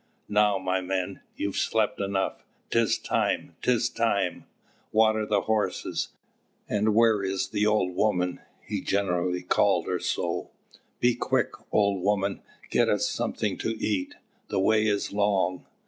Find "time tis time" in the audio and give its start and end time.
2.97-4.45